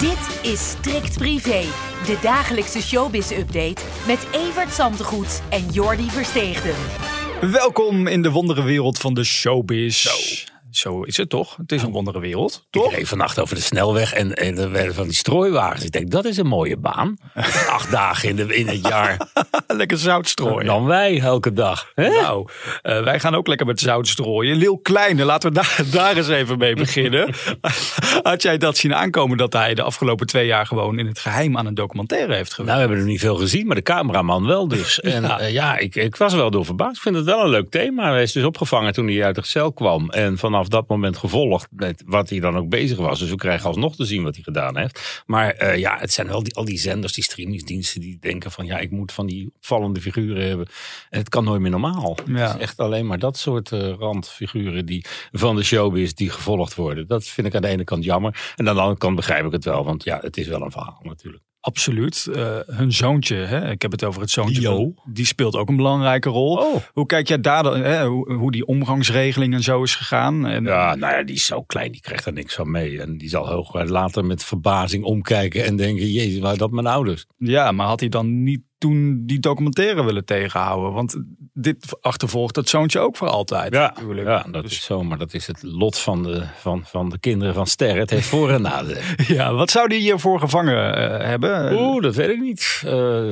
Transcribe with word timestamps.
Dit 0.00 0.52
is 0.52 0.68
Strikt 0.68 1.18
Privé, 1.18 1.64
de 2.06 2.18
dagelijkse 2.22 2.82
showbiz-update 2.82 3.82
met 4.06 4.26
Evert 4.32 4.72
Zantegoed 4.72 5.42
en 5.50 5.66
Jordi 5.72 6.10
Versteegden. 6.10 6.74
Welkom 7.50 8.06
in 8.06 8.22
de 8.22 8.30
wondere 8.30 8.62
wereld 8.62 8.98
van 8.98 9.14
de 9.14 9.24
showbiz. 9.24 10.02
Zo. 10.70 11.02
is 11.02 11.16
het 11.16 11.28
toch? 11.28 11.56
Het 11.56 11.72
is 11.72 11.82
een 11.82 11.90
wondere 11.90 12.20
wereld, 12.20 12.54
Ik 12.70 12.80
toch? 12.80 12.94
reed 12.94 13.08
vannacht 13.08 13.38
over 13.38 13.54
de 13.54 13.60
snelweg 13.60 14.12
en, 14.12 14.34
en 14.34 14.58
er 14.58 14.70
werden 14.70 14.94
van 14.94 15.04
die 15.04 15.14
strooiwagens. 15.16 15.84
Ik 15.84 15.92
denk, 15.92 16.10
dat 16.10 16.24
is 16.24 16.36
een 16.36 16.46
mooie 16.46 16.76
baan. 16.76 17.16
Acht 17.68 17.90
dagen 17.90 18.28
in, 18.28 18.36
de, 18.36 18.56
in 18.56 18.68
het 18.68 18.86
jaar. 18.86 19.28
Lekker 19.66 19.98
zout 19.98 20.28
strooien. 20.28 20.66
Dan 20.66 20.84
wij 20.84 21.20
elke 21.20 21.52
dag. 21.52 21.90
Hè? 21.94 22.08
Nou, 22.08 22.48
eh, 22.82 23.02
wij 23.02 23.20
gaan 23.20 23.34
ook 23.34 23.46
lekker 23.46 23.66
met 23.66 23.80
zout 23.80 24.08
strooien. 24.08 24.56
Lil 24.56 24.78
Kleine, 24.78 25.24
laten 25.24 25.48
we 25.48 25.54
daar, 25.54 25.80
daar 25.92 26.16
eens 26.16 26.28
even 26.28 26.58
mee 26.58 26.74
beginnen. 26.74 27.34
Had 28.22 28.42
jij 28.42 28.58
dat 28.58 28.76
zien 28.76 28.94
aankomen 28.94 29.36
dat 29.36 29.52
hij 29.52 29.74
de 29.74 29.82
afgelopen 29.82 30.26
twee 30.26 30.46
jaar 30.46 30.66
gewoon 30.66 30.98
in 30.98 31.06
het 31.06 31.18
geheim 31.18 31.58
aan 31.58 31.66
een 31.66 31.74
documentaire 31.74 32.34
heeft 32.34 32.54
gewerkt? 32.54 32.72
Nou, 32.72 32.74
we 32.74 32.86
hebben 32.88 32.98
er 32.98 33.12
niet 33.12 33.20
veel 33.20 33.36
gezien, 33.36 33.66
maar 33.66 33.76
de 33.76 33.82
cameraman 33.82 34.46
wel 34.46 34.68
dus. 34.68 35.00
En 35.00 35.22
Ja. 35.22 35.40
ja, 35.40 35.46
ja 35.46 35.78
ik, 35.78 35.94
ik 35.94 36.16
was 36.16 36.34
wel 36.34 36.50
door 36.50 36.64
verbaasd. 36.64 36.96
Ik 36.96 37.02
vind 37.02 37.16
het 37.16 37.24
wel 37.24 37.40
een 37.44 37.48
leuk 37.50 37.70
thema. 37.70 38.10
Hij 38.10 38.22
is 38.22 38.32
dus 38.32 38.44
opgevangen 38.44 38.92
toen 38.92 39.08
hij 39.08 39.24
uit 39.24 39.34
de 39.34 39.44
cel 39.44 39.72
kwam. 39.72 40.10
En 40.10 40.38
vanaf 40.38 40.59
dat 40.68 40.88
moment 40.88 41.16
gevolgd 41.16 41.68
met 41.70 42.02
wat 42.06 42.30
hij 42.30 42.40
dan 42.40 42.56
ook 42.56 42.68
bezig 42.68 42.98
was. 42.98 43.18
Dus 43.18 43.30
we 43.30 43.36
krijgen 43.36 43.68
alsnog 43.68 43.96
te 43.96 44.04
zien 44.04 44.22
wat 44.22 44.34
hij 44.34 44.42
gedaan 44.44 44.76
heeft. 44.76 45.22
Maar 45.26 45.50
eh, 45.50 45.78
ja, 45.78 45.98
het 45.98 46.12
zijn 46.12 46.26
wel 46.26 46.42
die, 46.42 46.54
al 46.54 46.64
die 46.64 46.78
zenders, 46.78 47.12
die 47.12 47.24
streamingsdiensten 47.24 48.00
die 48.00 48.18
denken 48.20 48.50
van... 48.50 48.66
ja, 48.66 48.78
ik 48.78 48.90
moet 48.90 49.12
van 49.12 49.26
die 49.26 49.52
opvallende 49.56 50.00
figuren 50.00 50.46
hebben. 50.48 50.66
En 51.10 51.18
het 51.18 51.28
kan 51.28 51.44
nooit 51.44 51.60
meer 51.60 51.70
normaal. 51.70 52.16
Ja. 52.26 52.46
Het 52.46 52.54
is 52.54 52.60
echt 52.60 52.78
alleen 52.78 53.06
maar 53.06 53.18
dat 53.18 53.38
soort 53.38 53.72
eh, 53.72 53.92
randfiguren 53.98 54.86
die 54.86 55.04
van 55.32 55.56
de 55.56 55.62
showbiz 55.62 56.12
die 56.12 56.30
gevolgd 56.30 56.74
worden. 56.74 57.06
Dat 57.06 57.24
vind 57.24 57.46
ik 57.46 57.54
aan 57.54 57.62
de 57.62 57.68
ene 57.68 57.84
kant 57.84 58.04
jammer. 58.04 58.52
En 58.56 58.68
aan 58.68 58.74
de 58.74 58.80
andere 58.80 58.98
kant 58.98 59.16
begrijp 59.16 59.44
ik 59.44 59.52
het 59.52 59.64
wel. 59.64 59.84
Want 59.84 60.04
ja, 60.04 60.18
het 60.20 60.36
is 60.36 60.46
wel 60.46 60.62
een 60.62 60.70
verhaal 60.70 61.00
natuurlijk. 61.02 61.42
Absoluut. 61.60 62.26
Eh, 62.34 62.58
hun 62.66 62.92
zoontje, 62.92 63.34
hè? 63.36 63.70
ik 63.70 63.82
heb 63.82 63.90
het 63.90 64.04
over 64.04 64.20
het 64.20 64.30
zoontje, 64.30 64.62
van- 64.62 64.94
die 65.04 65.26
speelt 65.26 65.56
ook 65.56 65.68
een 65.68 65.76
belangrijke 65.76 66.28
rol. 66.28 66.56
Oh. 66.56 66.76
Hoe 66.92 67.06
kijk 67.06 67.28
jij 67.28 67.40
daar 67.40 67.62
dan, 67.62 67.80
hè? 67.80 68.06
Hoe, 68.06 68.32
hoe 68.32 68.50
die 68.50 68.66
omgangsregeling 68.66 69.54
en 69.54 69.62
zo 69.62 69.82
is 69.82 69.94
gegaan? 69.94 70.46
En, 70.46 70.64
Ja, 70.64 70.94
nou 70.94 71.14
ja, 71.16 71.22
die 71.22 71.34
is 71.34 71.46
zo 71.46 71.62
klein, 71.62 71.92
die 71.92 72.00
krijgt 72.00 72.26
er 72.26 72.32
niks 72.32 72.54
van 72.54 72.70
mee. 72.70 73.00
En 73.00 73.18
die 73.18 73.28
zal 73.28 73.48
hooguit 73.48 73.88
later 73.88 74.24
met 74.24 74.44
verbazing 74.44 75.04
omkijken 75.04 75.64
en 75.64 75.76
denken, 75.76 76.10
jezus, 76.10 76.38
waren 76.40 76.58
dat 76.58 76.70
mijn 76.70 76.86
ouders? 76.86 77.26
Ja, 77.38 77.72
maar 77.72 77.86
had 77.86 78.00
hij 78.00 78.08
dan 78.08 78.42
niet 78.42 78.60
toen 78.80 79.22
die 79.26 79.38
documentaire 79.40 80.04
willen 80.04 80.24
tegenhouden? 80.24 80.92
Want 80.92 81.22
dit 81.52 81.96
achtervolgt 82.00 82.54
dat 82.54 82.68
zoontje 82.68 82.98
ook 82.98 83.16
voor 83.16 83.28
altijd. 83.28 83.72
natuurlijk. 83.72 84.26
ja 84.26 84.46
dat 84.50 84.62
Dus- 84.62 84.72
is 84.72 84.84
zo, 84.84 85.02
maar 85.02 85.18
dat 85.18 85.34
is 85.34 85.46
het 85.46 85.62
lot 85.62 85.98
van 85.98 86.22
de, 86.22 86.42
van, 86.56 86.82
van 86.84 87.08
de 87.08 87.18
kinderen 87.18 87.54
van 87.54 87.66
Sterren. 87.66 87.98
Het 87.98 88.10
heeft 88.10 88.26
voor- 88.28 88.50
en 88.50 88.62
nadelen. 88.62 89.02
ja, 89.36 89.52
wat 89.54 89.70
zou 89.70 89.88
die 89.88 90.00
hiervoor 90.00 90.40
gevangen 90.40 90.94
eh, 91.20 91.26
hebben? 91.26 91.72
Oeh, 91.80 92.02
dat 92.02 92.14
weet 92.14 92.28
ik 92.28 92.40
niet. 92.40 92.82
Eh, 92.86 93.22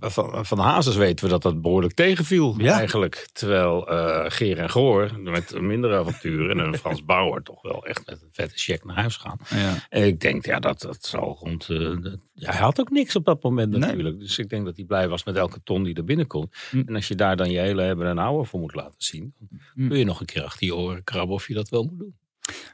van, 0.00 0.46
van 0.46 0.58
Hazes 0.58 0.96
weten 0.96 1.24
we 1.24 1.30
dat 1.30 1.42
dat 1.42 1.62
behoorlijk 1.62 1.94
tegenviel 1.94 2.54
Ja. 2.58 2.78
eigenlijk. 2.78 3.28
Terwijl 3.32 3.88
eh 3.88 4.24
Geer 4.30 4.58
en 4.58 4.70
Goor 4.70 5.10
met 5.20 5.60
mindere 5.60 5.96
avonturen 5.98 6.60
en 6.60 6.78
Frans 6.78 7.04
Bauer 7.14 7.42
toch 7.42 7.62
wel 7.62 7.86
echt 7.86 8.06
met 8.06 8.22
een 8.22 8.28
vette 8.32 8.56
check 8.58 8.84
naar 8.84 8.96
huis 8.96 9.16
gaan. 9.16 9.38
Ja. 9.48 9.74
En 9.88 10.04
ik 10.06 10.20
denk, 10.20 10.44
ja, 10.46 10.58
dat, 10.58 10.80
dat 10.80 11.04
zal 11.04 11.38
rond. 11.40 11.66
ja, 12.34 12.50
hij 12.50 12.60
had 12.60 12.80
ook 12.80 12.90
niks 12.90 13.16
op 13.16 13.24
dat 13.24 13.42
moment 13.42 13.70
Nee. 13.70 13.80
natuurlijk. 13.80 14.18
Dus 14.18 14.38
ik 14.38 14.48
denk 14.48 14.64
dat 14.64 14.76
hij 14.76 14.84
blij 14.94 15.08
was 15.08 15.24
met 15.24 15.36
elke 15.36 15.60
ton 15.64 15.82
die 15.82 15.94
er 15.94 16.04
binnenkomt. 16.04 16.56
Hm. 16.70 16.82
En 16.86 16.94
als 16.94 17.08
je 17.08 17.14
daar 17.14 17.36
dan 17.36 17.50
je 17.50 17.58
hele 17.58 17.82
hebben 17.82 18.06
en 18.06 18.16
houden 18.16 18.46
voor 18.46 18.60
moet 18.60 18.74
laten 18.74 18.94
zien, 18.98 19.34
dan 19.38 19.58
Hm. 19.74 19.88
kun 19.88 19.98
je 19.98 20.04
nog 20.04 20.20
een 20.20 20.26
keer 20.26 20.42
achter 20.44 20.66
je 20.66 20.74
oren 20.76 21.04
krabben 21.04 21.34
of 21.34 21.48
je 21.48 21.54
dat 21.54 21.68
wel 21.68 21.82
moet 21.84 21.98
doen. 21.98 22.14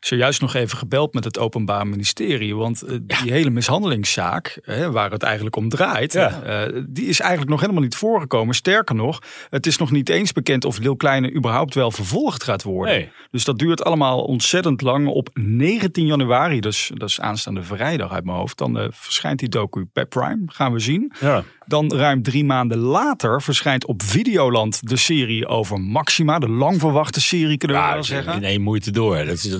Zojuist 0.01 0.41
nog 0.41 0.55
even 0.55 0.79
gebeld 0.79 1.15
met 1.15 1.25
het 1.25 1.39
Openbaar 1.39 1.87
Ministerie. 1.87 2.57
Want 2.57 2.83
eh, 2.83 2.97
die 3.03 3.33
hele 3.33 3.51
mishandelingszaak, 3.51 4.59
hè, 4.63 4.91
waar 4.91 5.11
het 5.11 5.23
eigenlijk 5.23 5.57
om 5.57 5.69
draait, 5.69 6.13
Ja. 6.13 6.43
eh, 6.43 6.83
die 6.89 7.07
is 7.07 7.21
eigenlijk 7.21 7.51
nog 7.51 7.61
helemaal 7.61 7.83
niet 7.83 7.95
voorgekomen. 7.97 8.55
Sterker 8.55 8.95
nog, 8.95 9.23
het 9.51 9.67
is 9.67 9.77
nog 9.79 9.91
niet 9.91 10.09
eens 10.09 10.33
bekend 10.33 10.65
of 10.65 10.79
Lil 10.79 10.97
Kleine 10.97 11.33
überhaupt 11.35 11.75
wel 11.75 11.91
vervolgd 11.91 12.43
gaat 12.45 12.63
worden. 12.63 12.95
Nee. 12.95 13.11
Dus 13.31 13.45
dat 13.45 13.59
duurt 13.59 13.85
allemaal 13.85 14.23
ontzettend 14.25 14.81
lang. 14.83 15.07
Op 15.09 15.29
19 15.35 16.07
januari, 16.07 16.61
dus 16.61 16.91
dat 16.95 17.09
is 17.09 17.21
aanstaande 17.21 17.63
vrijdag 17.63 18.13
uit 18.13 18.25
mijn 18.25 18.37
hoofd, 18.37 18.59
dan 18.59 18.79
eh, 18.79 18.87
verschijnt 18.91 19.39
die 19.39 19.49
docu 19.49 19.89
bij 19.93 20.07
Prime. 20.07 20.43
Gaan 20.47 20.73
we 20.73 20.79
zien. 20.79 21.13
Ja. 21.21 21.45
Dan 21.71 21.93
ruim 21.95 22.23
drie 22.23 22.45
maanden 22.45 22.79
later 22.79 23.43
verschijnt 23.43 23.87
op 23.87 24.03
Videoland 24.03 24.89
de 24.89 24.97
serie 24.97 25.47
over 25.47 25.81
Maxima. 25.81 26.39
De 26.39 26.49
lang 26.49 26.81
verwachte 26.81 27.21
serie, 27.21 27.57
kunnen 27.57 27.77
we 27.77 27.83
Ja, 27.83 27.93
wel 27.93 28.05
zeggen. 28.05 28.33
in 28.35 28.45
één 28.45 28.61
moeite 28.63 28.91
door. 28.91 29.17
Dat 29.17 29.35
is 29.35 29.45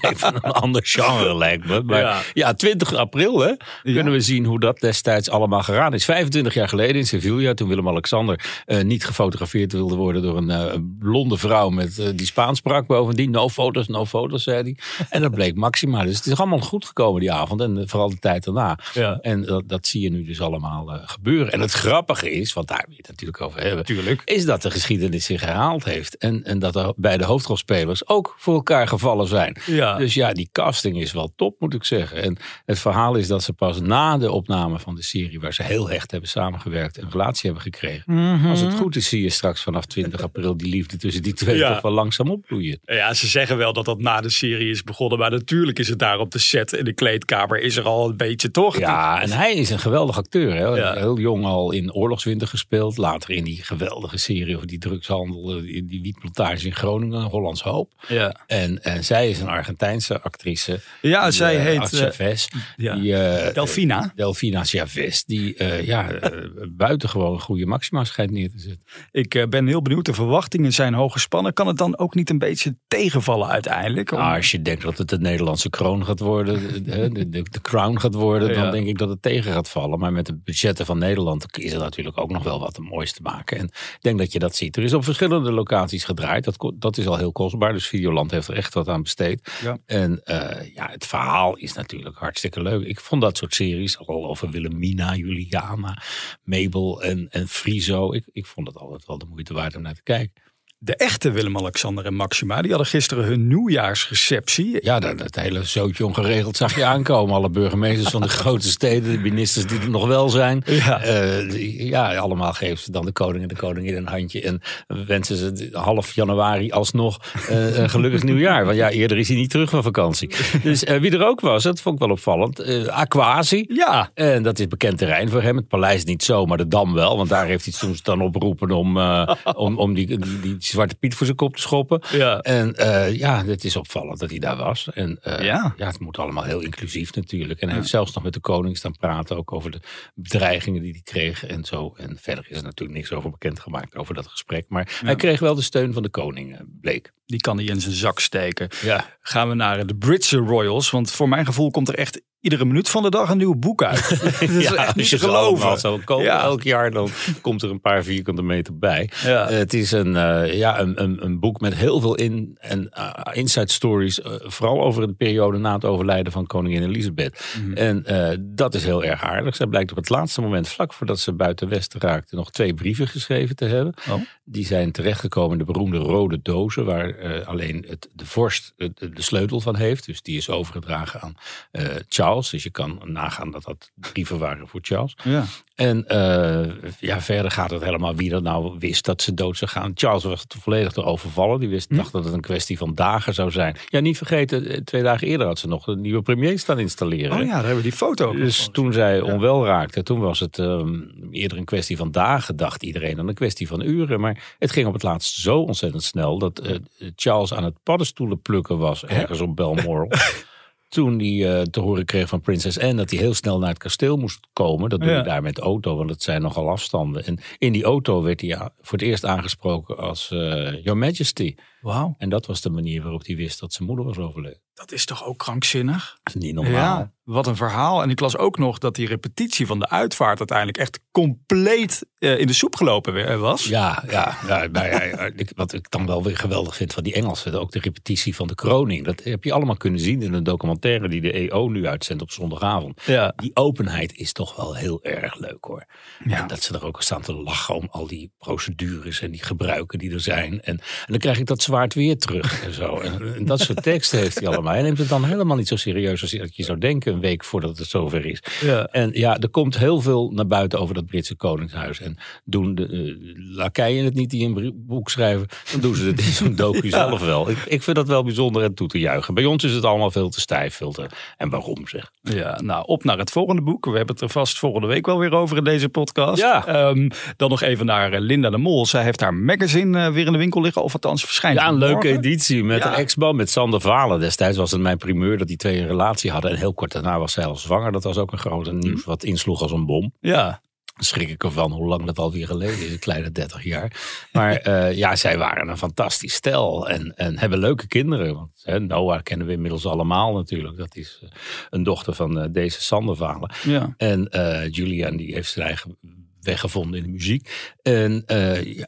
even 0.00 0.34
een 0.34 0.40
ander 0.40 0.80
genre 0.86 1.36
lijkt 1.36 1.66
me. 1.66 1.82
Maar 1.82 2.00
Ja. 2.00 2.20
ja, 2.34 2.54
20 2.54 2.94
april 2.94 3.38
hè, 3.40 3.52
kunnen 3.82 4.12
we 4.12 4.20
zien 4.20 4.44
hoe 4.44 4.60
dat 4.60 4.80
destijds 4.80 5.30
allemaal 5.30 5.62
geraden 5.62 5.92
is. 5.98 6.04
25 6.04 6.54
jaar 6.54 6.68
geleden 6.68 6.96
in 6.96 7.06
Sevilla, 7.06 7.54
toen 7.54 7.68
Willem-Alexander 7.68 8.62
eh, 8.66 8.82
niet 8.84 9.04
gefotografeerd 9.04 9.72
wilde 9.72 9.94
worden 9.96 10.22
door 10.22 10.36
een 10.36 10.50
eh, 10.50 10.74
blonde 10.98 11.36
vrouw 11.36 11.68
met, 11.68 11.98
eh, 11.98 12.06
die 12.14 12.26
Spaans 12.26 12.58
sprak 12.58 12.86
bovendien. 12.86 13.30
No 13.30 13.48
foto's, 13.48 13.88
no 13.88 14.04
foto's, 14.06 14.42
zei 14.42 14.62
hij. 14.62 14.76
En 15.10 15.20
dat 15.22 15.30
bleek 15.30 15.54
Maxima. 15.54 16.02
Dus 16.04 16.16
het 16.16 16.26
is 16.26 16.36
allemaal 16.38 16.58
goed 16.60 16.84
gekomen 16.84 17.20
die 17.20 17.32
avond 17.32 17.60
en 17.60 17.88
vooral 17.88 18.10
de 18.10 18.18
tijd 18.18 18.44
daarna. 18.44 18.78
Ja. 18.94 19.18
En 19.20 19.42
dat, 19.42 19.62
dat 19.68 19.86
zie 19.86 20.00
je 20.02 20.10
nu 20.10 20.24
dus 20.24 20.40
allemaal 20.40 20.95
gebeuren. 21.04 21.52
En 21.52 21.60
het 21.60 21.72
grappige 21.72 22.30
is, 22.30 22.52
want 22.52 22.68
daar 22.68 22.82
wil 22.86 22.90
je 22.94 23.00
het 23.00 23.08
natuurlijk 23.10 23.40
over 23.40 23.60
hebben, 23.62 23.84
Tuurlijk. 23.84 24.22
is 24.24 24.44
dat 24.44 24.62
de 24.62 24.70
geschiedenis 24.70 25.24
zich 25.24 25.40
herhaald 25.40 25.84
heeft. 25.84 26.16
En, 26.16 26.44
en 26.44 26.58
dat 26.58 26.76
er 26.76 26.92
bij 26.96 27.16
de 27.16 27.24
hoofdrolspelers 27.24 28.08
ook 28.08 28.34
voor 28.38 28.54
elkaar 28.54 28.88
gevallen 28.88 29.28
zijn. 29.28 29.56
Ja. 29.66 29.96
Dus 29.96 30.14
ja, 30.14 30.32
die 30.32 30.48
casting 30.52 31.00
is 31.00 31.12
wel 31.12 31.32
top, 31.36 31.60
moet 31.60 31.74
ik 31.74 31.84
zeggen. 31.84 32.22
En 32.22 32.36
het 32.64 32.78
verhaal 32.78 33.14
is 33.14 33.26
dat 33.28 33.42
ze 33.42 33.52
pas 33.52 33.80
na 33.80 34.18
de 34.18 34.30
opname 34.30 34.78
van 34.78 34.94
de 34.94 35.02
serie, 35.02 35.40
waar 35.40 35.54
ze 35.54 35.62
heel 35.62 35.88
hecht 35.88 36.10
hebben 36.10 36.28
samengewerkt, 36.30 36.96
een 36.98 37.10
relatie 37.10 37.50
hebben 37.50 37.62
gekregen. 37.62 38.02
Mhm. 38.14 38.46
Als 38.46 38.60
het 38.60 38.74
goed 38.74 38.96
is, 38.96 39.08
zie 39.08 39.22
je 39.22 39.30
straks 39.30 39.62
vanaf 39.62 39.84
20 39.86 40.22
april 40.22 40.56
die 40.56 40.68
liefde 40.68 40.96
tussen 40.96 41.22
die 41.22 41.34
twee 41.34 41.56
Ja. 41.56 41.72
toch 41.72 41.82
wel 41.82 41.92
langzaam 41.92 42.30
opbloeien. 42.30 42.78
Ja, 42.84 43.14
ze 43.14 43.26
zeggen 43.26 43.56
wel 43.56 43.72
dat 43.72 43.84
dat 43.84 44.00
na 44.00 44.20
de 44.20 44.30
serie 44.30 44.70
is 44.70 44.82
begonnen. 44.82 45.18
Maar 45.18 45.30
natuurlijk 45.30 45.78
is 45.78 45.88
het 45.88 45.98
daar 45.98 46.18
op 46.18 46.30
de 46.30 46.38
set 46.38 46.72
in 46.72 46.84
de 46.84 46.92
kleedkamer 46.92 47.58
is 47.60 47.76
er 47.76 47.84
al 47.84 48.08
een 48.08 48.16
beetje 48.16 48.50
toch? 48.50 48.78
Ja, 48.78 49.22
en 49.22 49.30
hij 49.30 49.54
is 49.54 49.70
een 49.70 49.78
geweldig 49.78 50.16
acteur. 50.16 50.54
Hè? 50.54 50.64
Ja. 50.64 50.85
Heel 50.94 51.18
jong 51.18 51.44
al 51.44 51.72
in 51.72 51.92
Oorlogswinter 51.92 52.46
gespeeld. 52.48 52.96
Later 52.96 53.30
in 53.30 53.44
die 53.44 53.62
geweldige 53.62 54.16
serie 54.18 54.54
over 54.54 54.66
die 54.66 54.78
drugshandel, 54.78 55.56
eh, 55.56 55.62
die, 55.62 55.86
die 55.86 56.02
wietplantage 56.02 56.66
in 56.66 56.74
Groningen, 56.74 57.22
Hollands 57.22 57.62
Hoop. 57.62 57.92
Ja, 58.08 58.36
En, 58.46 58.82
en 58.82 59.04
zij 59.04 59.30
is 59.30 59.40
een 59.40 59.48
Argentijnse 59.48 60.20
actrice. 60.20 60.80
ja 61.02 61.22
Die, 61.22 61.32
zij 61.32 61.56
eh, 61.56 61.62
heet 61.62 61.92
eh, 61.92 62.00
Chavez. 62.00 62.46
ja. 62.76 62.94
Die, 62.96 63.16
eh, 63.16 63.54
Delfina. 63.54 64.12
Delfina 64.14 64.64
Chavez. 64.64 65.22
Die 65.22 65.54
eh, 65.56 65.86
ja, 65.86 66.10
eh, 66.10 66.40
buitengewoon 66.70 67.32
een 67.32 67.40
goede 67.40 67.66
Maxima 67.66 68.04
schijnt 68.04 68.30
neer 68.30 68.50
te 68.50 68.58
zetten. 68.58 68.82
Ik 69.10 69.34
eh, 69.34 69.46
ben 69.48 69.66
heel 69.66 69.82
benieuwd. 69.82 70.04
De 70.04 70.14
verwachtingen 70.14 70.72
zijn 70.72 70.94
hoog 70.94 71.12
gespannen. 71.12 71.52
Kan 71.52 71.66
het 71.66 71.76
dan 71.78 71.98
ook 71.98 72.14
niet 72.14 72.30
een 72.30 72.38
beetje 72.38 72.76
tegenvallen 72.88 73.48
uiteindelijk? 73.48 74.12
Om- 74.12 74.18
Nou, 74.18 74.36
als 74.36 74.50
je 74.50 74.62
denkt 74.62 74.82
dat 74.82 74.98
het 74.98 75.08
de 75.08 75.18
Nederlandse 75.18 75.70
kroon 75.70 76.04
gaat 76.04 76.20
worden, 76.20 76.72
de, 76.72 76.82
de, 76.82 77.28
de, 77.28 77.42
de 77.42 77.60
crown 77.62 77.96
gaat 77.98 78.14
worden, 78.14 78.48
Ja. 78.48 78.62
dan 78.62 78.70
denk 78.70 78.86
ik 78.86 78.98
dat 78.98 79.08
het 79.08 79.22
tegen 79.22 79.52
gaat 79.52 79.68
vallen. 79.68 79.98
Maar 79.98 80.12
met 80.12 80.26
de 80.26 80.34
budgetten 80.66 80.94
van 80.94 81.08
Nederland 81.08 81.58
is 81.58 81.72
er 81.72 81.78
natuurlijk 81.78 82.18
ook 82.18 82.30
nog 82.30 82.42
wel 82.42 82.60
wat 82.60 82.78
moois 82.78 83.12
te 83.12 83.22
maken. 83.22 83.58
En 83.58 83.64
ik 83.64 83.98
denk 84.00 84.18
dat 84.18 84.32
je 84.32 84.38
dat 84.38 84.56
ziet. 84.56 84.76
Er 84.76 84.82
is 84.82 84.92
op 84.92 85.04
verschillende 85.04 85.52
locaties 85.52 86.04
gedraaid. 86.04 86.44
Dat, 86.44 86.72
dat 86.74 86.98
is 86.98 87.06
al 87.06 87.16
heel 87.16 87.32
kostbaar. 87.32 87.72
Dus 87.72 87.86
Videoland 87.86 88.30
heeft 88.30 88.48
er 88.48 88.56
echt 88.56 88.74
wat 88.74 88.88
aan 88.88 89.02
besteed. 89.02 89.50
Ja. 89.62 89.78
En 89.86 90.24
eh, 90.24 90.74
ja, 90.74 90.88
het 90.90 91.06
verhaal 91.06 91.56
is 91.56 91.72
natuurlijk 91.72 92.16
hartstikke 92.16 92.62
leuk. 92.62 92.86
Ik 92.86 93.00
vond 93.00 93.22
dat 93.22 93.36
soort 93.36 93.54
series, 93.54 93.98
al 93.98 94.26
over 94.26 94.50
Wilhelmina, 94.50 95.14
Juliana, 95.14 96.02
Mabel 96.42 97.02
en, 97.02 97.28
en 97.30 97.48
Friso. 97.48 98.12
Ik, 98.12 98.24
ik 98.32 98.46
vond 98.46 98.66
het 98.66 98.76
altijd 98.76 99.06
wel 99.06 99.18
de 99.18 99.26
moeite 99.28 99.54
waard 99.54 99.76
om 99.76 99.82
naar 99.82 99.94
te 99.94 100.02
kijken. 100.02 100.42
De 100.78 100.96
echte 100.96 101.30
Willem-Alexander 101.30 102.04
en 102.04 102.14
Maxima, 102.14 102.60
die 102.62 102.70
hadden 102.70 102.88
gisteren 102.88 103.24
hun 103.24 103.46
nieuwjaarsreceptie. 103.48 104.78
Ja, 104.80 104.98
dat, 105.00 105.18
dat 105.18 105.34
hele 105.34 105.64
zootje 105.64 106.06
ongeregeld 106.06 106.56
zag 106.56 106.74
je 106.74 106.84
aankomen. 106.84 107.34
Alle 107.34 107.50
burgemeesters 107.50 108.10
van 108.10 108.20
de 108.20 108.28
grote 108.42 108.68
steden, 108.68 109.12
de 109.12 109.18
ministers 109.18 109.66
die 109.66 109.80
er 109.80 109.90
nog 109.90 110.06
wel 110.06 110.28
zijn. 110.28 110.62
Ja. 110.66 111.02
Eh, 111.02 111.50
die- 111.50 111.86
ja, 111.86 112.16
allemaal 112.16 112.52
geven 112.52 112.78
ze 112.78 112.90
dan 112.90 113.04
de 113.04 113.12
koning 113.12 113.42
en 113.42 113.48
de 113.48 113.56
koningin 113.56 113.96
een 113.96 114.06
handje. 114.06 114.42
En 114.42 114.60
wensen 115.06 115.36
ze 115.36 115.68
half 115.72 116.14
januari 116.14 116.70
alsnog 116.70 117.18
eh, 117.48 117.78
een 117.78 117.90
gelukkig 117.90 118.22
nieuwjaar. 118.30 118.64
Want 118.64 118.76
ja, 118.76 118.90
eerder 118.90 119.18
is 119.18 119.28
hij 119.28 119.36
niet 119.36 119.50
terug 119.50 119.70
van 119.70 119.82
vakantie. 119.82 120.30
Dus 120.62 120.84
eh, 120.84 121.00
wie 121.00 121.10
er 121.10 121.26
ook 121.26 121.40
was, 121.40 121.62
dat 121.62 121.80
vond 121.80 121.94
ik 121.94 122.00
wel 122.00 122.10
opvallend. 122.10 122.88
Aquasi. 122.88 123.64
Ja, 123.68 124.10
En 124.14 124.42
dat 124.42 124.58
is 124.58 124.68
bekend 124.68 124.98
terrein 124.98 125.28
voor 125.28 125.42
hem. 125.42 125.56
Het 125.56 125.68
paleis 125.68 126.04
niet 126.04 126.22
zo, 126.22 126.46
maar 126.46 126.56
de 126.58 126.68
Dam 126.68 126.94
wel. 126.94 127.16
Want 127.16 127.28
daar 127.28 127.46
heeft 127.46 127.64
hij 127.64 127.72
soms 127.74 128.02
dan 128.02 128.20
opgeroepen 128.20 128.70
om, 128.70 128.98
om, 129.54 129.78
om 129.78 129.94
die, 129.94 130.18
die, 130.40 130.56
Zwarte 130.66 130.94
Piet 130.94 131.14
voor 131.14 131.26
zijn 131.26 131.38
kop 131.38 131.56
te 131.56 131.62
schoppen. 131.62 132.02
Ja. 132.12 132.40
En 132.40 132.74
eh, 132.74 133.16
ja, 133.16 133.44
het 133.44 133.64
is 133.64 133.76
opvallend 133.76 134.18
dat 134.18 134.30
hij 134.30 134.38
daar 134.38 134.56
was. 134.56 134.88
En 134.92 135.18
eh, 135.22 135.44
Ja. 135.44 135.74
ja. 135.76 135.86
het 135.86 136.00
moet 136.00 136.18
allemaal 136.18 136.44
heel 136.44 136.60
inclusief 136.60 137.14
natuurlijk. 137.14 137.60
En 137.60 137.68
hij 137.68 137.76
heeft 137.76 137.88
zelfs 137.88 138.14
nog 138.14 138.24
met 138.24 138.32
de 138.32 138.40
koning 138.40 138.76
staan 138.76 138.96
praten. 138.96 139.36
Ook 139.36 139.52
over 139.52 139.70
de 139.70 139.80
bedreigingen 140.14 140.82
die 140.82 140.92
hij 140.92 141.00
kreeg 141.04 141.46
en 141.46 141.64
zo. 141.64 141.94
En 141.96 142.16
verder 142.20 142.46
is 142.48 142.56
er 142.56 142.62
natuurlijk 142.62 142.98
niks 142.98 143.12
over 143.12 143.30
bekendgemaakt 143.30 143.96
over 143.96 144.14
dat 144.14 144.26
gesprek. 144.26 144.64
Maar 144.68 145.00
hij 145.04 145.16
kreeg 145.16 145.40
wel 145.40 145.54
de 145.54 145.62
steun 145.62 145.92
van 145.92 146.02
de 146.02 146.08
koning, 146.08 146.54
eh, 146.54 146.60
bleek. 146.80 147.12
Die 147.26 147.40
kan 147.40 147.56
hij 147.56 147.66
in 147.66 147.80
zijn 147.80 147.94
zak 147.94 148.20
steken. 148.20 148.68
Ja. 148.82 149.04
Gaan 149.20 149.48
we 149.48 149.54
naar 149.54 149.86
de 149.86 149.96
Britse 149.96 150.36
Royals, 150.36 150.90
want 150.90 151.10
voor 151.10 151.28
mijn 151.28 151.46
gevoel 151.46 151.70
komt 151.70 151.88
er 151.88 151.94
echt 151.94 152.20
iedere 152.46 152.64
minuut 152.64 152.88
van 152.88 153.02
de 153.02 153.10
dag 153.10 153.30
een 153.30 153.36
nieuw 153.38 153.54
boek 153.54 153.82
uit. 153.82 154.08
Het 154.38 154.50
is 154.50 154.62
ja, 154.62 154.74
echt 154.74 154.86
als 154.86 154.94
niet 154.94 155.08
je 155.08 155.18
te 155.18 155.24
geloven. 155.24 156.04
kopen 156.04 156.24
Ja. 156.24 156.42
elk 156.42 156.62
jaar, 156.62 156.90
dan 156.90 157.08
komt 157.40 157.62
er 157.62 157.70
een 157.70 157.80
paar 157.80 158.02
vierkante 158.02 158.42
meter 158.42 158.78
bij. 158.78 159.10
Ja. 159.24 159.48
Eh, 159.48 159.56
het 159.56 159.74
is 159.74 159.92
een, 159.92 160.16
eh, 160.16 160.54
ja, 160.54 160.80
een, 160.80 161.02
een, 161.02 161.24
een 161.24 161.40
boek 161.40 161.60
met 161.60 161.74
heel 161.74 162.00
veel 162.00 162.14
in, 162.14 162.56
en, 162.60 162.88
eh, 162.90 163.10
inside 163.32 163.72
stories. 163.72 164.20
vooral 164.22 164.84
over 164.84 165.06
de 165.06 165.12
periode 165.12 165.58
na 165.58 165.74
het 165.74 165.84
overlijden 165.84 166.32
van 166.32 166.46
koningin 166.46 166.82
Elisabeth. 166.82 167.44
Mhm. 167.60 167.76
En 167.76 168.04
dat 168.40 168.74
is 168.74 168.84
heel 168.84 169.04
erg 169.04 169.22
aardig. 169.22 169.56
Zij 169.56 169.66
blijkt 169.66 169.90
op 169.90 169.96
het 169.96 170.08
laatste 170.08 170.40
moment, 170.40 170.68
vlak 170.68 170.92
voordat 170.92 171.18
ze 171.18 171.32
buiten 171.32 171.68
Westen 171.68 172.00
raakte, 172.00 172.36
nog 172.36 172.50
twee 172.50 172.74
brieven 172.74 173.08
geschreven 173.08 173.56
te 173.56 173.64
hebben. 173.64 173.94
Oh. 174.10 174.20
Die 174.44 174.66
zijn 174.66 174.92
terechtgekomen 174.92 175.52
in 175.52 175.58
de 175.58 175.72
beroemde 175.72 175.98
rode 175.98 176.38
dozen, 176.42 176.84
waar 176.84 177.15
eh, 177.18 177.46
alleen 177.46 177.84
het, 177.88 178.08
de 178.12 178.26
vorst 178.26 178.72
de, 178.76 178.92
de 179.10 179.22
sleutel 179.22 179.60
van 179.60 179.76
heeft. 179.76 180.06
Dus 180.06 180.22
die 180.22 180.36
is 180.36 180.50
overgedragen 180.50 181.20
aan 181.20 181.36
eh, 181.70 181.84
Charles. 182.08 182.50
Dus 182.50 182.62
je 182.62 182.70
kan 182.70 183.00
nagaan 183.04 183.50
dat 183.50 183.64
dat 183.64 183.90
brieven 183.94 184.38
waren 184.38 184.68
voor 184.68 184.80
Charles. 184.82 185.16
Ja. 185.24 185.44
En 185.76 186.06
eh, 186.06 186.72
ja, 187.00 187.20
verder 187.20 187.50
gaat 187.50 187.70
het 187.70 187.84
helemaal 187.84 188.14
wie 188.14 188.34
er 188.34 188.42
nou 188.42 188.76
wist 188.78 189.04
dat 189.04 189.22
ze 189.22 189.34
dood 189.34 189.56
zou 189.56 189.70
gaan. 189.70 189.92
Charles 189.94 190.24
was 190.24 190.44
volledig 190.60 190.92
door 190.92 191.04
overvallen. 191.04 191.60
Die 191.60 191.68
wist, 191.68 191.96
dacht 191.96 192.12
dat 192.12 192.24
het 192.24 192.32
een 192.32 192.40
kwestie 192.40 192.78
van 192.78 192.94
dagen 192.94 193.34
zou 193.34 193.50
zijn. 193.50 193.76
Ja, 193.88 194.00
niet 194.00 194.16
vergeten, 194.16 194.66
eh, 194.66 194.80
twee 194.80 195.02
dagen 195.02 195.26
eerder 195.26 195.46
had 195.46 195.58
ze 195.58 195.68
nog 195.68 195.86
een 195.86 196.00
nieuwe 196.00 196.22
premier 196.22 196.58
staan 196.58 196.78
installeren. 196.78 197.32
Oh 197.32 197.38
ja, 197.38 197.46
daar 197.46 197.56
hebben 197.56 197.76
we 197.76 197.82
die 197.82 197.92
foto 197.92 198.32
Dus 198.32 198.68
toen 198.72 198.92
zij 198.92 199.20
onwel 199.20 199.66
raakte, 199.66 200.02
toen 200.02 200.20
was 200.20 200.40
het 200.40 200.58
ehm, 200.58 201.00
eerder 201.30 201.58
een 201.58 201.64
kwestie 201.64 201.96
van 201.96 202.10
dagen, 202.10 202.56
dacht 202.56 202.82
iedereen, 202.82 203.16
dan 203.16 203.28
een 203.28 203.34
kwestie 203.34 203.68
van 203.68 203.82
uren. 203.82 204.20
Maar 204.20 204.56
het 204.58 204.70
ging 204.70 204.86
op 204.86 204.92
het 204.92 205.02
laatst 205.02 205.34
zo 205.34 205.58
ontzettend 205.58 206.02
snel 206.02 206.38
dat 206.38 206.58
eh, 206.58 206.76
Charles 207.16 207.54
aan 207.54 207.64
het 207.64 207.82
paddenstoelen 207.82 208.40
plukken 208.40 208.78
was, 208.78 209.04
ergens 209.04 209.40
op 209.40 209.56
Balmoral. 209.56 210.08
Toen 210.88 211.18
hij 211.18 211.56
eh, 211.58 211.62
te 211.62 211.80
horen 211.80 212.04
kreeg 212.04 212.28
van 212.28 212.40
prinses 212.40 212.78
Anne 212.78 212.94
dat 212.94 213.10
hij 213.10 213.18
heel 213.18 213.34
snel 213.34 213.58
naar 213.58 213.68
het 213.68 213.78
kasteel 213.78 214.16
moest 214.16 214.46
komen. 214.52 214.88
Dat 214.90 215.00
doe 215.00 215.10
Ja. 215.10 215.16
je 215.16 215.22
daar 215.22 215.42
met 215.42 215.58
auto, 215.58 215.96
want 215.96 216.10
het 216.10 216.22
zijn 216.22 216.42
nogal 216.42 216.68
afstanden. 216.70 217.24
En 217.24 217.38
in 217.58 217.72
die 217.72 217.84
auto 217.84 218.22
werd 218.22 218.40
hij 218.40 218.56
voor 218.80 218.98
het 218.98 219.06
eerst 219.08 219.24
aangesproken 219.24 219.98
als 219.98 220.30
eh, 220.30 220.38
Your 220.84 220.96
Majesty. 220.98 221.54
Wauw, 221.80 222.14
En 222.18 222.28
dat 222.28 222.46
was 222.46 222.60
de 222.60 222.70
manier 222.70 223.02
waarop 223.02 223.26
hij 223.26 223.36
wist 223.36 223.60
dat 223.60 223.72
zijn 223.72 223.88
moeder 223.88 224.04
was 224.04 224.18
overleden. 224.18 224.60
dat 224.74 224.92
is 224.92 225.04
toch 225.04 225.24
ook 225.24 225.38
krankzinnig? 225.38 226.18
Dat 226.22 226.34
is 226.34 226.42
niet 226.42 226.54
normaal. 226.54 226.72
Ja, 226.72 227.12
wat 227.24 227.46
een 227.46 227.56
verhaal. 227.56 228.02
En 228.02 228.10
ik 228.10 228.20
las 228.20 228.36
ook 228.36 228.58
nog 228.58 228.78
dat 228.78 228.94
die 228.94 229.06
repetitie 229.06 229.66
van 229.66 229.78
de 229.78 229.88
uitvaart 229.88 230.38
uiteindelijk 230.38 230.78
echt 230.78 231.00
compleet 231.10 232.06
eh, 232.18 232.38
in 232.38 232.46
de 232.46 232.52
soep 232.52 232.76
gelopen 232.76 233.40
was. 233.40 233.64
Ja, 233.64 234.04
ja, 234.10 234.36
ja, 234.46 234.66
nou 234.66 234.86
ja, 234.88 235.30
wat 235.54 235.72
ik 235.72 235.90
dan 235.90 236.06
wel 236.06 236.22
weer 236.22 236.36
geweldig 236.36 236.76
vind 236.76 236.92
van 236.92 237.02
die 237.02 237.14
Engelsen, 237.14 237.60
ook 237.60 237.72
de 237.72 237.78
repetitie 237.80 238.34
van 238.34 238.46
de 238.46 238.54
kroning. 238.54 239.04
Dat 239.04 239.22
heb 239.24 239.44
je 239.44 239.52
allemaal 239.52 239.76
kunnen 239.76 240.00
zien 240.00 240.22
in 240.22 240.32
een 240.32 240.44
documentaire 240.80 241.08
die 241.08 241.20
de 241.20 241.50
EO 241.50 241.68
nu 241.68 241.86
uitzendt 241.86 242.22
op 242.22 242.30
zondagavond. 242.30 243.00
Ja. 243.06 243.32
Die 243.36 243.50
openheid 243.54 244.14
is 244.16 244.32
toch 244.32 244.56
wel 244.56 244.74
heel 244.76 245.02
erg 245.02 245.38
leuk 245.38 245.64
hoor. 245.64 245.84
Ja. 246.24 246.40
En 246.42 246.46
dat 246.46 246.62
ze 246.62 246.74
er 246.74 246.84
ook 246.84 247.02
staan 247.02 247.22
te 247.22 247.34
lachen 247.34 247.74
om 247.74 247.88
al 247.90 248.06
die 248.06 248.30
procedures 248.38 249.20
en 249.20 249.30
die 249.30 249.42
gebruiken 249.42 249.98
die 249.98 250.12
er 250.12 250.20
zijn. 250.20 250.60
En, 250.62 250.78
en 250.78 250.80
dan 251.06 251.18
krijg 251.18 251.38
ik 251.38 251.46
dat 251.46 251.62
zwaard 251.62 251.94
weer 251.94 252.18
terug 252.18 252.64
en 252.64 252.72
zo. 252.72 252.98
En, 252.98 253.34
en 253.34 253.44
dat 253.44 253.60
soort 253.60 253.82
teksten 253.82 254.18
heeft 254.18 254.38
hij 254.38 254.48
allemaal. 254.48 254.72
Hij 254.72 254.82
neemt 254.82 254.98
het 254.98 255.08
dan 255.08 255.24
helemaal 255.24 255.56
niet 255.56 255.68
zo 255.68 255.76
serieus 255.76 256.22
als 256.22 256.30
je- 256.30 256.64
zou 256.66 256.78
denken 256.78 257.12
een 257.12 257.20
week 257.20 257.44
voordat 257.44 257.78
het 257.78 257.88
zover 257.88 258.26
is. 258.26 258.42
Ja. 258.60 258.86
En 258.86 259.10
ja, 259.12 259.38
er 259.38 259.48
komt 259.48 259.78
heel 259.78 260.00
veel 260.00 260.30
naar 260.30 260.46
buiten 260.46 260.78
over 260.78 260.94
dat 260.94 261.06
Britse 261.06 261.34
koningshuis. 261.36 262.00
En 262.00 262.16
doen 262.44 262.74
de 262.74 262.88
uh, 262.88 263.56
lakeien 263.56 264.04
het 264.04 264.14
niet 264.14 264.30
die 264.30 264.46
een 264.46 264.72
boek 264.86 265.10
schrijven, 265.10 265.46
dan 265.72 265.80
doen 265.80 265.94
ze 265.94 266.06
het 266.06 266.18
in 266.20 266.32
zo'n 266.32 266.54
docu 266.56 266.90
zelf 267.00 267.20
wel. 267.20 267.50
Ik, 267.50 267.58
ik 267.66 267.82
vind 267.82 267.96
dat 267.96 268.08
wel 268.08 268.24
bijzonder 268.24 268.62
en 268.62 268.74
toe 268.74 268.88
te 268.88 268.98
juichen. 268.98 269.34
Bij 269.34 269.44
ons 269.44 269.64
is 269.64 269.72
het 269.72 269.84
allemaal 269.84 270.10
veel 270.10 270.28
te 270.28 270.40
stijf. 270.40 270.65
Te, 270.70 271.06
en 271.36 271.48
waarom 271.48 271.88
zeg? 271.88 272.10
Ja, 272.22 272.60
nou 272.62 272.84
op 272.86 273.04
naar 273.04 273.18
het 273.18 273.30
volgende 273.30 273.62
boek. 273.62 273.84
We 273.84 273.96
hebben 273.96 274.14
het 274.14 274.24
er 274.24 274.30
vast 274.30 274.58
volgende 274.58 274.86
week 274.86 275.06
wel 275.06 275.18
weer 275.18 275.32
over 275.32 275.56
in 275.56 275.64
deze 275.64 275.88
podcast. 275.88 276.40
Ja. 276.40 276.66
Ehm, 276.66 277.08
dan 277.36 277.50
nog 277.50 277.62
even 277.62 277.86
naar 277.86 278.12
eh, 278.12 278.20
Linda 278.20 278.50
de 278.50 278.56
Mol. 278.58 278.86
Zij 278.86 279.02
heeft 279.02 279.20
haar 279.20 279.34
magazine 279.34 280.04
eh, 280.06 280.12
weer 280.12 280.26
in 280.26 280.32
de 280.32 280.38
winkel 280.38 280.60
liggen. 280.60 280.82
Of 280.82 280.92
althans 280.92 281.24
verschijnt 281.24 281.58
Ja, 281.58 281.68
een 281.68 281.78
morgen. 281.78 281.88
leuke 281.92 282.08
editie 282.18 282.64
met 282.64 282.82
Ja. 282.82 282.88
een 282.88 282.94
ex-man, 282.98 283.36
met 283.36 283.50
Sander 283.50 283.80
Valen. 283.80 284.20
Destijds 284.20 284.56
was 284.56 284.70
het 284.70 284.80
mijn 284.80 284.98
primeur 284.98 285.38
dat 285.38 285.48
die 285.48 285.56
twee 285.56 285.78
een 285.80 285.86
relatie 285.86 286.30
hadden. 286.30 286.50
En 286.50 286.56
heel 286.56 286.74
kort 286.74 286.92
daarna 286.92 287.18
was 287.18 287.32
zij 287.32 287.44
al 287.44 287.56
zwanger. 287.56 287.92
Dat 287.92 288.04
was 288.04 288.18
ook 288.18 288.32
een 288.32 288.38
grote 288.38 288.72
nieuws 288.72 289.04
wat 289.04 289.24
insloeg 289.24 289.62
als 289.62 289.72
een 289.72 289.86
bom. 289.86 290.12
Ja, 290.20 290.60
schrik 290.98 291.28
ik 291.28 291.44
ervan 291.44 291.72
hoe 291.72 291.86
lang 291.86 292.04
dat 292.04 292.18
alweer 292.18 292.46
geleden 292.46 292.78
is, 292.86 292.92
een 292.92 292.98
kleine 292.98 293.30
30 293.32 293.64
jaar. 293.64 293.92
Maar 294.32 294.52
eh, 294.56 294.96
ja, 294.96 295.16
zij 295.16 295.38
waren 295.38 295.68
een 295.68 295.76
fantastisch 295.78 296.34
stel 296.34 296.88
en, 296.88 297.16
en 297.16 297.38
hebben 297.38 297.58
leuke 297.58 297.86
kinderen. 297.86 298.34
Want 298.34 298.50
hè, 298.62 298.80
Noah 298.80 299.22
kennen 299.22 299.46
we 299.46 299.52
inmiddels 299.52 299.86
allemaal 299.86 300.34
natuurlijk. 300.34 300.76
Dat 300.76 300.96
is 300.96 301.18
eh, 301.22 301.28
een 301.70 301.82
dochter 301.82 302.14
van 302.14 302.40
eh, 302.40 302.46
deze 302.52 302.82
Sandervalen. 302.82 303.52
ja. 303.62 303.94
En 303.96 304.28
Julian 304.70 305.16
die 305.16 305.34
heeft 305.34 305.50
zijn 305.50 305.66
eigen 305.66 305.96
weg 306.40 306.60
gevonden 306.60 306.98
in 306.98 307.04
de 307.06 307.12
muziek. 307.12 307.74
En 307.82 308.24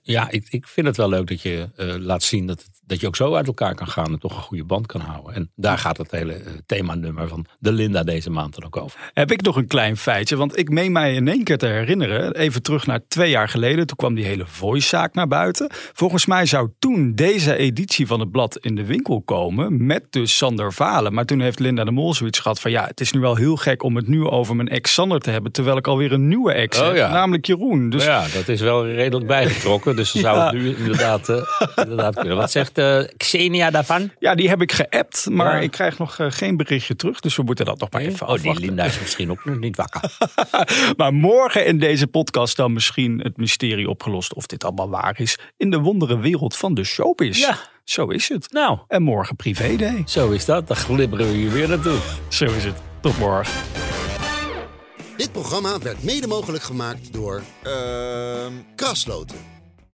ja, 0.02 0.30
ik, 0.30 0.46
ik 0.48 0.66
vind 0.68 0.86
het 0.86 0.96
wel 0.96 1.08
leuk 1.08 1.26
dat 1.26 1.42
je 1.42 1.68
laat 2.00 2.22
zien 2.22 2.46
dat, 2.46 2.62
het- 2.62 2.77
dat 2.88 3.00
je 3.00 3.06
ook 3.06 3.16
zo 3.16 3.34
uit 3.34 3.46
elkaar 3.46 3.74
kan 3.74 3.88
gaan 3.88 4.06
en 4.06 4.18
toch 4.18 4.36
een 4.36 4.42
goede 4.42 4.64
band 4.64 4.86
kan 4.86 5.00
houden. 5.00 5.34
En 5.34 5.50
daar 5.54 5.78
gaat 5.78 5.96
het 5.96 6.10
hele 6.10 6.32
eh, 6.32 6.52
themanummer 6.66 7.28
van 7.28 7.46
de 7.58 7.72
Linda 7.72 8.02
deze 8.02 8.30
maand 8.30 8.54
dan 8.54 8.64
ook 8.64 8.76
over. 8.76 9.10
Heb 9.12 9.32
ik 9.32 9.42
nog 9.42 9.56
een 9.56 9.66
klein 9.66 9.96
feitje, 9.96 10.36
want 10.36 10.58
ik 10.58 10.68
meen 10.68 10.92
mij 10.92 11.14
in 11.14 11.28
één 11.28 11.44
keer 11.44 11.58
te 11.58 11.66
herinneren, 11.66 12.34
even 12.34 12.62
terug 12.62 12.86
naar 12.86 13.00
twee 13.08 13.30
jaar 13.30 13.48
geleden, 13.48 13.86
toen 13.86 13.96
kwam 13.96 14.14
die 14.14 14.24
hele 14.24 14.46
voice-zaak 14.46 15.14
naar 15.14 15.28
buiten. 15.28 15.70
Volgens 15.92 16.26
mij 16.26 16.46
zou 16.46 16.70
toen 16.78 17.14
deze 17.14 17.56
editie 17.56 18.06
van 18.06 18.20
het 18.20 18.30
blad 18.30 18.58
in 18.58 18.74
de 18.74 18.84
winkel 18.84 19.22
komen, 19.22 19.86
met 19.86 20.06
dus 20.10 20.36
Sander 20.36 20.72
Valen. 20.72 21.14
Maar 21.14 21.24
toen 21.24 21.40
heeft 21.40 21.58
Linda 21.58 21.84
de 21.84 21.90
Mol 21.90 22.14
zoiets 22.14 22.38
gehad 22.38 22.60
van, 22.60 22.70
ja, 22.70 22.86
het 22.86 23.00
is 23.00 23.12
nu 23.12 23.20
wel 23.20 23.36
heel 23.36 23.56
gek 23.56 23.82
om 23.82 23.96
het 23.96 24.08
nu 24.08 24.24
over 24.24 24.56
mijn 24.56 24.68
ex 24.68 24.92
Sander 24.92 25.20
te 25.20 25.30
hebben, 25.30 25.52
terwijl 25.52 25.76
ik 25.76 25.86
alweer 25.86 26.12
een 26.12 26.28
nieuwe 26.28 26.52
ex 26.52 26.78
Oh 26.78 26.86
heb, 26.86 26.96
ja. 26.96 27.12
namelijk 27.12 27.46
Jeroen. 27.46 27.90
Dus 27.90 28.04
ja, 28.04 28.26
dat 28.34 28.48
is 28.48 28.60
wel 28.60 28.86
redelijk 28.86 29.26
bijgetrokken. 29.26 29.96
Dus 29.96 30.10
ze 30.10 30.18
zou 30.28 30.40
het 30.40 30.52
nu 30.52 30.76
inderdaad, 30.76 31.28
eh, 31.28 31.42
inderdaad 31.76 32.14
kunnen. 32.14 32.36
Wat 32.36 32.50
zegt 32.50 32.77
eh, 32.78 32.98
Xenia 33.16 33.70
daarvan? 33.70 34.10
ja, 34.18 34.34
die 34.34 34.48
heb 34.48 34.62
ik 34.62 34.72
geappt, 34.72 35.28
maar 35.30 35.54
Ja. 35.54 35.60
ik 35.60 35.70
krijg 35.70 35.98
nog 35.98 36.18
eh, 36.18 36.26
geen 36.30 36.56
berichtje 36.56 36.96
terug, 36.96 37.20
dus 37.20 37.36
we 37.36 37.42
moeten 37.42 37.64
dat 37.64 37.80
nog 37.80 37.90
maar 37.90 38.00
even 38.00 38.26
Oh, 38.26 38.32
die 38.32 38.38
afwachten. 38.38 38.64
Linda 38.64 38.84
is 38.84 39.00
misschien 39.00 39.30
ook 39.30 39.44
nog 39.44 39.58
niet 39.58 39.76
wakker. 39.76 40.16
Maar 40.96 41.12
morgen 41.14 41.66
in 41.66 41.78
deze 41.78 42.06
podcast 42.06 42.56
dan 42.56 42.72
misschien 42.72 43.20
het 43.22 43.36
mysterie 43.36 43.88
opgelost 43.88 44.34
of 44.34 44.46
dit 44.46 44.64
allemaal 44.64 44.88
waar 44.90 45.20
is 45.20 45.38
in 45.56 45.70
de 45.70 45.78
wondere 45.78 46.18
wereld 46.18 46.56
van 46.56 46.74
de 46.74 46.84
showbiz. 46.84 47.38
Ja. 47.38 47.58
Zo 47.84 48.06
is 48.06 48.28
het. 48.28 48.52
Nou, 48.52 48.78
En 48.88 49.02
morgen 49.02 49.36
privé 49.36 49.76
day. 49.76 50.02
zo 50.06 50.30
is 50.30 50.44
dat. 50.44 50.66
Dan 50.68 50.76
glibberen 50.76 51.26
we 51.26 51.32
hier 51.36 51.50
weer 51.52 51.68
naartoe. 51.68 51.98
Zo 52.28 52.44
is 52.44 52.64
het. 52.64 52.76
Tot 53.00 53.18
morgen. 53.18 53.62
Dit 55.16 55.32
programma 55.32 55.78
werd 55.78 56.02
mede 56.02 56.26
mogelijk 56.26 56.62
gemaakt 56.62 57.12
door 57.12 57.42
Ehm 57.62 58.52
Krasloten. 58.76 59.36